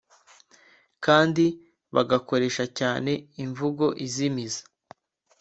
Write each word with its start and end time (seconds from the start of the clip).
kandi 1.05 1.45
bagakoresha 1.95 2.63
cyane 2.79 3.11
imvugo 3.43 3.85
izimiza. 4.05 4.61